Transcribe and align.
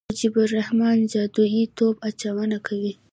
مجيب 0.09 0.33
الرحمن 0.45 0.97
جادويي 1.11 1.63
توپ 1.77 1.95
اچونه 2.07 2.57
کوي. 2.67 2.93